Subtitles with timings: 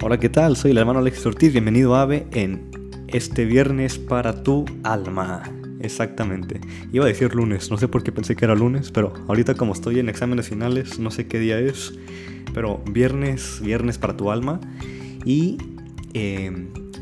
[0.00, 0.56] Hola, ¿qué tal?
[0.56, 2.70] Soy el hermano Alex Ortiz, bienvenido a AVE en
[3.08, 5.42] este viernes para tu alma.
[5.80, 6.60] Exactamente.
[6.92, 9.72] Iba a decir lunes, no sé por qué pensé que era lunes, pero ahorita como
[9.72, 11.94] estoy en exámenes finales, no sé qué día es,
[12.54, 14.60] pero viernes, viernes para tu alma.
[15.24, 15.58] Y
[16.14, 16.52] eh,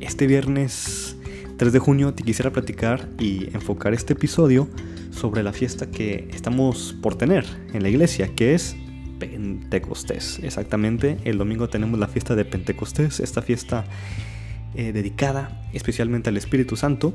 [0.00, 1.16] este viernes
[1.56, 4.68] 3 de junio te quisiera platicar y enfocar este episodio
[5.12, 8.76] sobre la fiesta que estamos por tener en la iglesia, que es
[9.26, 10.40] Pentecostés.
[10.42, 13.84] Exactamente, el domingo tenemos la fiesta de Pentecostés, esta fiesta
[14.74, 17.14] eh, dedicada especialmente al Espíritu Santo.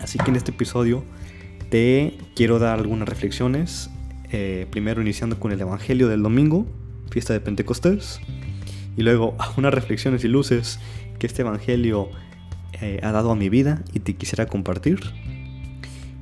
[0.00, 1.04] Así que en este episodio
[1.70, 3.90] te quiero dar algunas reflexiones.
[4.30, 6.66] Eh, primero iniciando con el Evangelio del domingo,
[7.10, 8.20] fiesta de Pentecostés.
[8.96, 10.78] Y luego unas reflexiones y luces
[11.18, 12.10] que este Evangelio
[12.80, 15.00] eh, ha dado a mi vida y te quisiera compartir.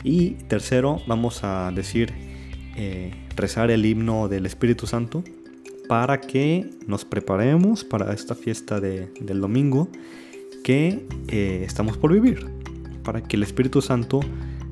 [0.05, 2.24] Y tercero, vamos a decir
[3.37, 5.23] rezar el himno del Espíritu Santo
[5.89, 9.89] para que nos preparemos para esta fiesta de, del domingo
[10.63, 12.47] que eh, estamos por vivir,
[13.03, 14.21] para que el Espíritu Santo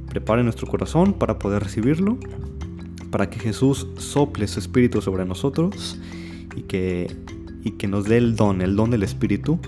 [0.09, 2.19] prepare nuestro corazón para poder recibirlo,
[3.11, 5.98] para que Jesús sople su Espíritu sobre nosotros
[6.56, 7.14] y que,
[7.62, 9.59] y que nos dé el don, el don del Espíritu,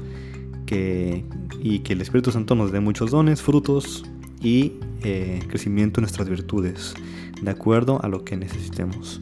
[0.64, 1.24] que,
[1.60, 4.04] y que el Espíritu Santo nos dé muchos dones, frutos
[4.42, 6.94] y eh, crecimiento en nuestras virtudes
[7.40, 9.20] de acuerdo a lo que necesitemos.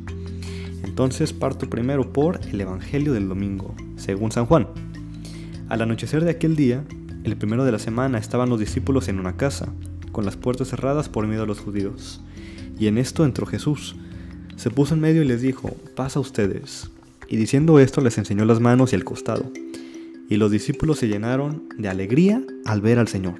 [0.83, 4.69] Entonces parto primero por el Evangelio del domingo, según San Juan.
[5.69, 6.85] Al anochecer de aquel día,
[7.25, 9.73] el primero de la semana, estaban los discípulos en una casa,
[10.11, 12.21] con las puertas cerradas por miedo a los judíos.
[12.79, 13.97] Y en esto entró Jesús.
[14.57, 16.91] Se puso en medio y les dijo, pasa ustedes.
[17.29, 19.51] Y diciendo esto les enseñó las manos y el costado.
[20.29, 23.37] Y los discípulos se llenaron de alegría al ver al Señor.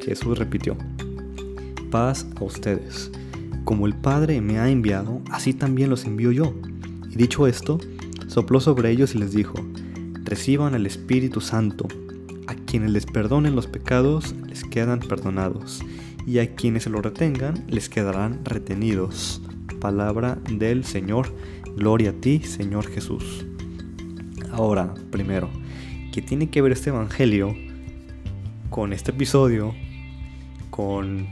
[0.00, 0.76] Jesús repitió,
[1.90, 3.12] paz a ustedes.
[3.70, 6.56] Como el Padre me ha enviado, así también los envío yo.
[7.08, 7.78] Y dicho esto,
[8.26, 9.54] sopló sobre ellos y les dijo,
[10.24, 11.86] reciban el Espíritu Santo.
[12.48, 15.84] A quienes les perdonen los pecados, les quedan perdonados.
[16.26, 19.40] Y a quienes se lo retengan, les quedarán retenidos.
[19.80, 21.32] Palabra del Señor.
[21.76, 23.46] Gloria a ti, Señor Jesús.
[24.50, 25.48] Ahora, primero,
[26.12, 27.54] ¿qué tiene que ver este Evangelio
[28.68, 29.72] con este episodio?
[30.70, 31.28] Con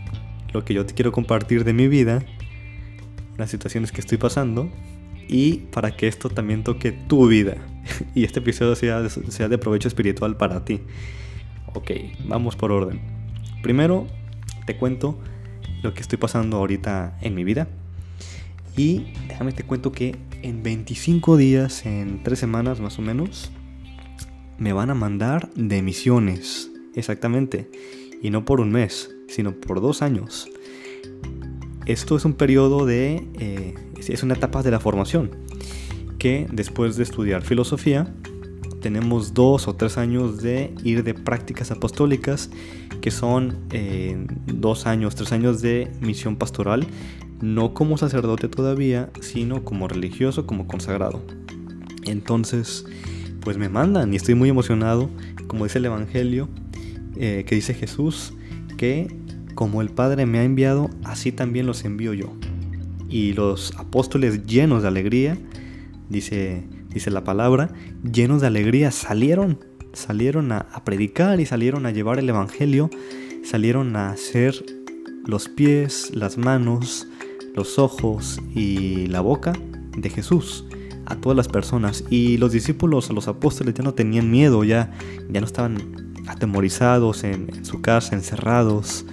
[0.53, 2.25] lo que yo te quiero compartir de mi vida,
[3.37, 4.71] las situaciones que estoy pasando
[5.29, 7.57] y para que esto también toque tu vida
[8.15, 10.81] y este episodio sea sea de provecho espiritual para ti.
[11.75, 11.91] Ok,
[12.27, 13.01] vamos por orden.
[13.63, 14.07] Primero
[14.67, 15.19] te cuento
[15.83, 17.69] lo que estoy pasando ahorita en mi vida
[18.77, 23.51] y déjame te cuento que en 25 días, en 3 semanas más o menos,
[24.59, 26.71] me van a mandar de misiones.
[26.95, 27.71] Exactamente.
[28.23, 30.49] Y no por un mes, sino por dos años.
[31.87, 33.27] Esto es un periodo de...
[33.39, 33.75] Eh,
[34.09, 35.31] es una etapa de la formación,
[36.19, 38.15] que después de estudiar filosofía,
[38.81, 42.51] tenemos dos o tres años de ir de prácticas apostólicas,
[43.01, 46.87] que son eh, dos años, tres años de misión pastoral,
[47.41, 51.23] no como sacerdote todavía, sino como religioso, como consagrado.
[52.05, 52.87] Entonces,
[53.41, 55.11] pues me mandan y estoy muy emocionado,
[55.47, 56.49] como dice el Evangelio,
[57.19, 58.33] eh, que dice Jesús,
[58.77, 59.09] que
[59.55, 62.33] como el Padre me ha enviado, así también los envío yo.
[63.09, 65.37] Y los apóstoles llenos de alegría,
[66.09, 67.73] dice, dice la palabra,
[68.05, 69.59] llenos de alegría salieron,
[69.93, 72.89] salieron a, a predicar y salieron a llevar el Evangelio,
[73.43, 74.65] salieron a hacer
[75.25, 77.09] los pies, las manos,
[77.55, 79.53] los ojos y la boca
[79.97, 80.65] de Jesús
[81.07, 82.05] a todas las personas.
[82.11, 84.93] Y los discípulos, los apóstoles ya no tenían miedo, ya,
[85.29, 89.05] ya no estaban atemorizados en, su casa, encerrados.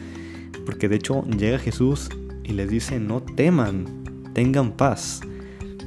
[0.66, 2.10] Porque de hecho llega Jesús
[2.44, 3.86] y les dice, no teman,
[4.34, 5.22] tengan paz.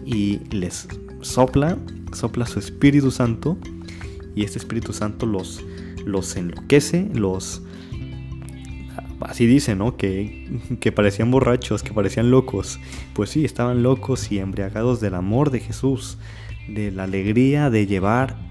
[0.05, 0.89] Y les
[1.21, 1.79] sopla,
[2.13, 3.59] sopla su Espíritu Santo.
[4.35, 5.63] Y este Espíritu Santo los,
[6.05, 7.63] los enloquece, los...
[9.21, 9.97] Así dice, ¿no?
[9.97, 10.49] Que,
[10.81, 12.79] que parecían borrachos, que parecían locos.
[13.15, 16.19] Pues sí, estaban locos y embriagados del amor de Jesús,
[16.69, 18.48] de la alegría de llevar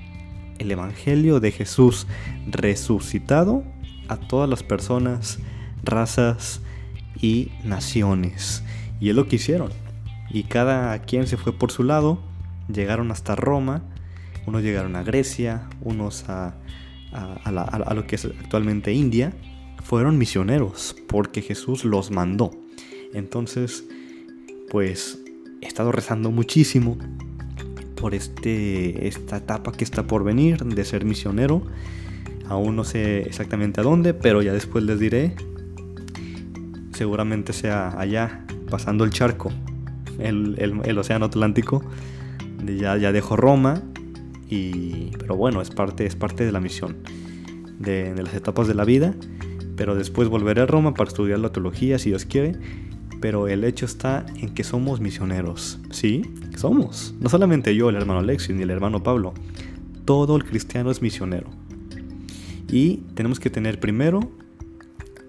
[0.60, 2.08] el Evangelio de Jesús
[2.48, 3.64] resucitado
[4.08, 5.40] a todas las personas,
[5.84, 6.62] razas
[7.22, 8.64] y naciones.
[9.00, 9.72] Y es lo que hicieron.
[10.30, 12.20] Y cada quien se fue por su lado,
[12.72, 13.84] llegaron hasta Roma,
[14.46, 16.56] unos llegaron a Grecia, unos a,
[17.12, 19.34] a, lo que es actualmente India,
[19.84, 22.52] fueron misioneros porque Jesús los mandó.
[23.14, 23.86] Entonces,
[24.70, 25.20] pues
[25.62, 26.98] he estado rezando muchísimo
[28.00, 31.64] por este, esta etapa que está por venir de ser misionero.
[32.48, 35.36] Aún no sé exactamente a dónde, pero ya después les diré.
[36.94, 39.52] Seguramente sea allá, pasando el charco,
[40.20, 40.56] el,
[40.86, 41.84] el, Océano Atlántico.
[42.66, 43.84] Ya, ya dejo Roma
[44.50, 46.98] Y, pero bueno, es parte, es parte de la misión,
[47.78, 49.14] de, de las etapas de la vida.
[49.76, 52.54] Pero después volveré a Roma para estudiar la teología, si Dios quiere.
[53.20, 55.80] Pero el hecho está en que somos misioneros.
[55.90, 56.22] Sí,
[56.56, 57.16] somos.
[57.20, 59.34] No solamente yo, el hermano Alexis, ni el hermano Pablo.
[60.06, 61.50] Todo el cristiano es misionero.
[62.70, 64.32] Y tenemos que tener primero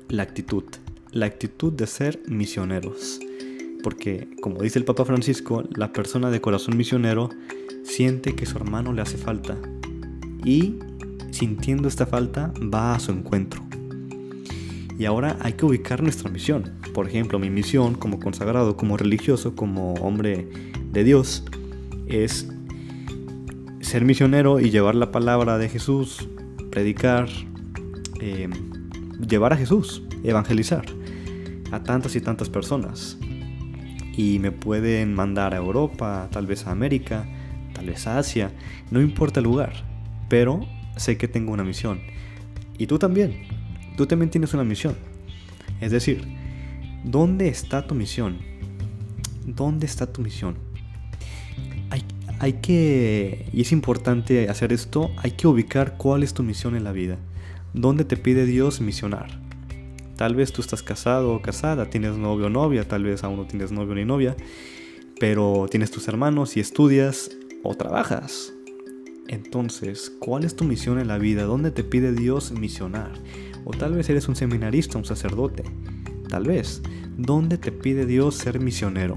[0.08, 0.64] la actitud.
[1.12, 3.20] La actitud de ser misioneros.
[3.82, 7.30] Porque, como dice el Papa Francisco, la persona de corazón misionero
[7.84, 9.56] siente que su hermano le hace falta.
[10.44, 10.78] Y
[11.30, 13.62] sintiendo esta falta, va a su encuentro.
[14.98, 16.72] Y ahora hay que ubicar nuestra misión.
[16.92, 20.48] Por ejemplo, mi misión como consagrado, como religioso, como hombre
[20.92, 21.44] de Dios,
[22.08, 22.48] es
[23.80, 26.28] ser misionero y llevar la palabra de Jesús,
[26.70, 27.28] predicar,
[28.20, 28.50] em,
[29.20, 30.84] llevar a Jesús, evangelizar
[31.70, 33.18] a tantas y tantas personas.
[34.16, 37.24] Y me pueden mandar a Europa, tal vez a América,
[37.72, 38.50] tal vez a Asia,
[38.90, 39.72] no importa el lugar,
[40.28, 40.66] pero
[40.96, 42.00] sé que tengo una misión.
[42.78, 43.42] Y tú también,
[43.98, 44.94] tú también tienes una misión.
[45.80, 46.22] Es decir,
[47.02, 48.38] ¿dónde está tu misión?
[49.44, 50.56] ¿Dónde está tu misión?
[51.90, 52.04] Hay,
[52.38, 56.84] hay, que, y es importante hacer esto, hay que ubicar cuál es tu misión en
[56.84, 57.18] la vida.
[57.74, 59.40] ¿Dónde te pide Dios misionar?
[60.16, 63.46] Tal vez tú estás casado o casada, tienes novio o novia, tal vez aún no
[63.46, 64.36] tienes novio ni novia,
[65.18, 67.32] pero tienes tus hermanos y estudias
[67.64, 68.52] o trabajas.
[69.26, 71.42] Entonces, ¿cuál es tu misión en la vida?
[71.42, 73.10] ¿Dónde te pide Dios misionar?
[73.68, 75.62] O tal vez eres un seminarista, un sacerdote.
[76.26, 76.80] Tal vez.
[77.18, 79.14] ¿Dónde te pide Dios ser misionero?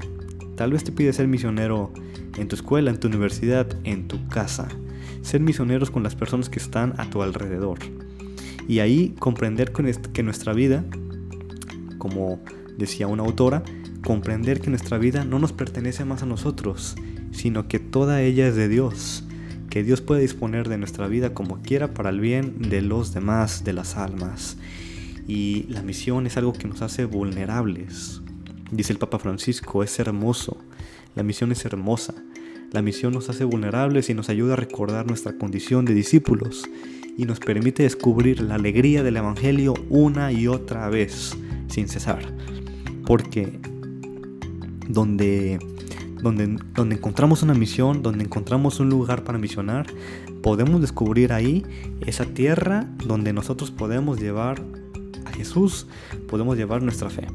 [0.57, 1.94] Tal vez te pide ser misionero
[2.38, 4.68] en tu escuela, en tu universidad, en tu casa.
[5.21, 7.80] Ser misioneros con las personas que están a tu alrededor.
[8.68, 10.83] Y ahí comprender que nuestra vida,
[11.98, 12.42] como
[12.77, 13.63] decía una autora,
[14.03, 16.98] comprender que nuestra vida no nos pertenece más a nosotros,
[17.31, 19.24] sino que toda ella es de Dios
[19.72, 23.64] que Dios puede disponer de nuestra vida como quiera para el bien de los demás,
[23.64, 24.58] de las almas.
[25.30, 28.22] Y la misión es algo que nos hace vulnerables.
[28.70, 30.58] Dice el Papa Francisco, es hermoso.
[31.16, 32.14] La misión es hermosa.
[32.74, 36.70] La misión nos hace vulnerables y nos ayuda a recordar nuestra condición de discípulos
[37.18, 41.38] y nos permite descubrir la alegría del Evangelio una y otra vez,
[41.70, 42.22] sin cesar.
[43.06, 43.58] Porque
[44.90, 45.60] donde
[46.22, 49.88] donde, donde encontramos una misión, donde encontramos un lugar para misionar,
[50.42, 51.64] podemos descubrir ahí
[52.06, 54.62] esa tierra donde nosotros podemos llevar
[55.26, 55.88] a Jesús,
[56.28, 57.28] podemos llevar nuestra fe.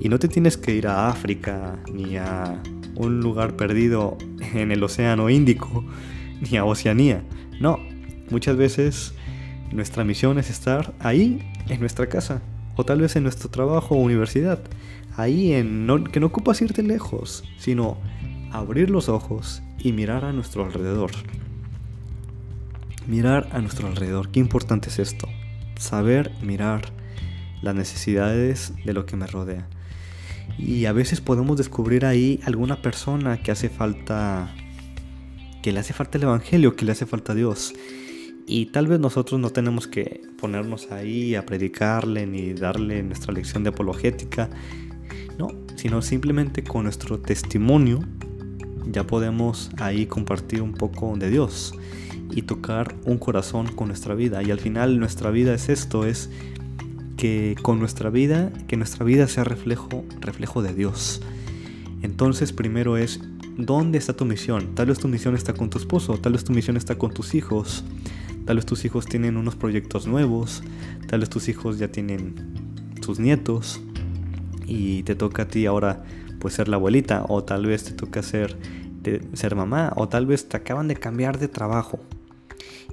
[0.00, 2.60] Y no te tienes que ir a África, ni a
[2.94, 4.16] un lugar perdido
[4.54, 5.84] en el Océano Índico,
[6.40, 7.24] ni a Oceanía.
[7.60, 7.78] No,
[8.30, 9.14] muchas veces
[9.72, 12.42] nuestra misión es estar ahí, en nuestra casa,
[12.76, 14.60] o tal vez en nuestro trabajo o universidad.
[15.16, 17.96] Ahí en que no ocupas irte lejos, sino
[18.54, 21.10] abrir los ojos y mirar a nuestro alrededor.
[23.08, 24.30] Mirar a nuestro alrededor.
[24.30, 25.28] Qué importante es esto.
[25.76, 26.92] Saber mirar
[27.62, 29.68] las necesidades de lo que me rodea.
[30.56, 34.54] Y a veces podemos descubrir ahí alguna persona que hace falta,
[35.60, 37.74] que le hace falta el Evangelio, que le hace falta Dios.
[38.46, 43.64] Y tal vez nosotros no tenemos que ponernos ahí a predicarle ni darle nuestra lección
[43.64, 44.48] de apologética,
[45.38, 47.98] no, sino simplemente con nuestro testimonio
[48.90, 51.74] ya podemos ahí compartir un poco de Dios
[52.30, 54.42] y tocar un corazón con nuestra vida.
[54.42, 56.30] Y al final nuestra vida es esto, es
[57.16, 61.22] que con nuestra vida, que nuestra vida sea reflejo, reflejo de Dios.
[62.02, 63.20] Entonces primero es,
[63.56, 64.74] ¿dónde está tu misión?
[64.74, 67.34] Tal vez tu misión está con tu esposo, tal vez tu misión está con tus
[67.34, 67.84] hijos,
[68.44, 70.62] tal vez tus hijos tienen unos proyectos nuevos,
[71.06, 72.34] tal vez tus hijos ya tienen
[73.00, 73.80] sus nietos
[74.66, 76.04] y te toca a ti ahora
[76.44, 78.54] pues ser la abuelita o tal vez te toca ser,
[79.32, 81.98] ser mamá o tal vez te acaban de cambiar de trabajo.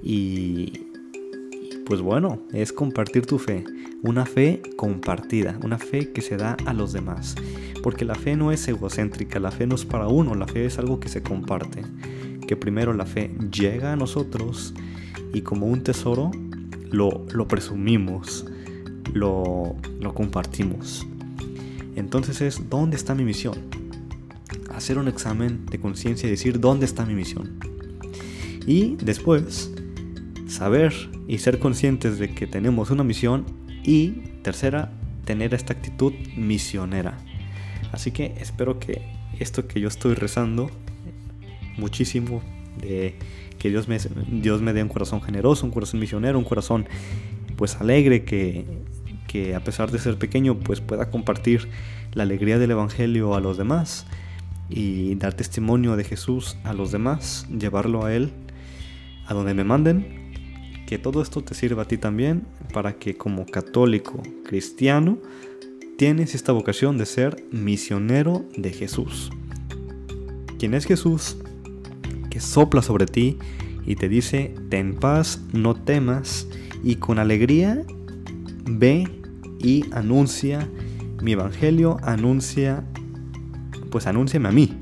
[0.01, 0.87] Y
[1.85, 3.65] pues bueno, es compartir tu fe,
[4.03, 7.35] una fe compartida, una fe que se da a los demás.
[7.83, 10.79] Porque la fe no es egocéntrica, la fe no es para uno, la fe es
[10.79, 11.81] algo que se comparte.
[12.47, 14.73] Que primero la fe llega a nosotros
[15.33, 16.31] y como un tesoro
[16.89, 18.45] lo, lo presumimos,
[19.11, 21.05] lo, lo compartimos.
[21.95, 23.55] Entonces es, ¿dónde está mi misión?
[24.73, 27.59] Hacer un examen de conciencia y decir, ¿dónde está mi misión?
[28.65, 29.71] Y después,
[30.47, 30.93] saber
[31.27, 33.45] y ser conscientes de que tenemos una misión.
[33.83, 34.09] Y
[34.43, 34.91] tercera,
[35.25, 37.17] tener esta actitud misionera.
[37.91, 39.01] Así que espero que
[39.39, 40.69] esto que yo estoy rezando
[41.77, 42.41] muchísimo,
[42.79, 43.15] de
[43.59, 43.97] que Dios me,
[44.29, 46.85] Dios me dé un corazón generoso, un corazón misionero, un corazón
[47.55, 48.65] pues alegre, que
[49.31, 51.69] que a pesar de ser pequeño pues pueda compartir
[52.13, 54.05] la alegría del Evangelio a los demás
[54.69, 58.31] y dar testimonio de Jesús a los demás, llevarlo a Él
[59.27, 60.33] a donde me manden,
[60.85, 65.17] que todo esto te sirva a ti también para que como católico cristiano
[65.97, 69.31] tienes esta vocación de ser misionero de Jesús.
[70.59, 71.37] ¿Quién es Jesús?
[72.29, 73.37] Que sopla sobre ti
[73.85, 76.49] y te dice, ten paz, no temas,
[76.83, 77.85] y con alegría
[78.65, 79.20] ve
[79.63, 80.67] y anuncia
[81.21, 82.83] mi evangelio, anuncia,
[83.89, 84.77] pues anúnciame a mí.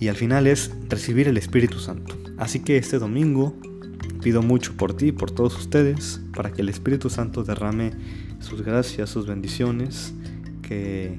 [0.00, 2.16] Y al final es recibir el Espíritu Santo.
[2.38, 3.54] Así que este domingo
[4.22, 7.92] pido mucho por ti, por todos ustedes, para que el Espíritu Santo derrame
[8.40, 10.14] sus gracias, sus bendiciones,
[10.62, 11.18] que,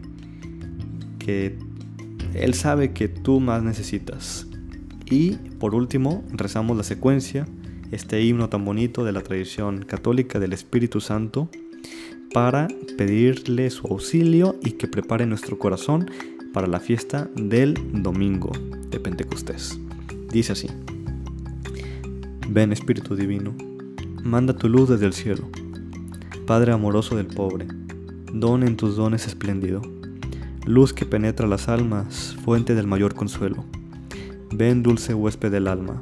[1.20, 1.58] que
[2.34, 4.48] Él sabe que tú más necesitas.
[5.10, 7.48] Y por último, rezamos la secuencia,
[7.92, 11.50] este himno tan bonito de la tradición católica del Espíritu Santo,
[12.34, 12.68] para
[12.98, 16.10] pedirle su auxilio y que prepare nuestro corazón
[16.54, 18.52] para la fiesta del domingo
[18.90, 19.80] de Pentecostés.
[20.32, 20.68] Dice así,
[22.48, 23.56] ven Espíritu Divino,
[24.24, 25.50] manda tu luz desde el cielo
[26.50, 27.68] Padre amoroso del pobre,
[28.34, 29.84] don en tus dones espléndido,
[30.66, 33.66] luz que penetra las almas, fuente del mayor consuelo.
[34.52, 36.02] Ven dulce huésped del alma,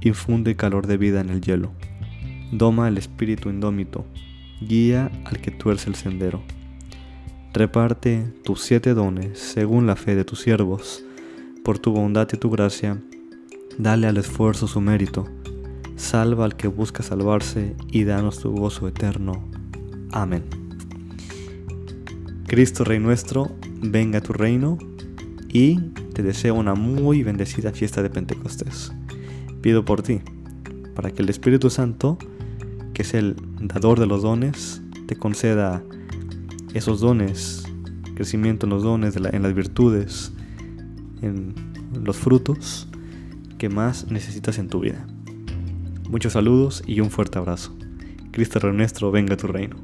[0.00, 1.72] infunde calor de vida en el hielo.
[2.52, 4.06] Doma el espíritu indómito,
[4.60, 6.42] guía al que tuerce el sendero.
[7.52, 11.04] Reparte tus siete dones según la fe de tus siervos,
[11.64, 12.98] por tu bondad y tu gracia,
[13.78, 15.26] dale al esfuerzo su mérito,
[15.96, 19.48] salva al que busca salvarse y danos tu gozo eterno.
[20.12, 20.44] Amén.
[22.46, 23.50] Cristo Rey nuestro,
[23.82, 24.78] venga a tu reino
[25.48, 25.78] y
[26.14, 28.92] te deseo una muy bendecida fiesta de Pentecostés.
[29.60, 30.20] Pido por ti,
[30.94, 32.18] para que el Espíritu Santo,
[32.94, 35.82] que es el dador de los dones, te conceda
[36.74, 37.64] esos dones,
[38.14, 40.32] crecimiento en los dones, en las virtudes,
[41.22, 41.54] en
[42.04, 42.88] los frutos
[43.58, 45.06] que más necesitas en tu vida.
[46.08, 47.76] Muchos saludos y un fuerte abrazo.
[48.30, 49.76] Cristo nuestro, venga a tu reino.